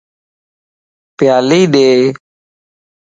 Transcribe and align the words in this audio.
پيالي 1.17 1.61
ڏي 1.73 1.87